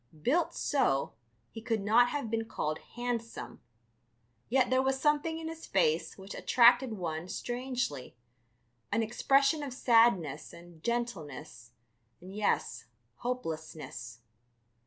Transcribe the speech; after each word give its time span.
Built 0.19 0.55
so, 0.55 1.13
he 1.51 1.61
could 1.61 1.81
not 1.81 2.09
have 2.09 2.31
been 2.31 2.45
called 2.45 2.79
handsome, 2.95 3.61
yet 4.49 4.71
there 4.71 4.81
was 4.81 4.99
something 4.99 5.37
in 5.37 5.47
his 5.47 5.67
face 5.67 6.17
which 6.17 6.33
attracted 6.33 6.93
one 6.93 7.27
strangely, 7.27 8.15
an 8.91 9.03
expression 9.03 9.61
of 9.61 9.73
sadness 9.75 10.53
and 10.53 10.81
gentleness 10.83 11.73
and, 12.19 12.35
yes... 12.35 12.85
hopelessness. 13.17 14.21